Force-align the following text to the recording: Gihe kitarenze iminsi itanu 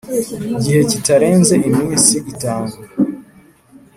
Gihe 0.63 0.81
kitarenze 0.91 1.55
iminsi 1.69 2.15
itanu 2.33 2.73